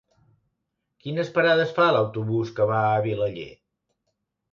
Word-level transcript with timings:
Quines 1.03 1.29
parades 1.35 1.73
fa 1.79 1.85
l'autobús 1.97 2.53
que 2.61 2.67
va 2.71 2.79
a 2.95 3.05
Vilaller? 3.07 3.47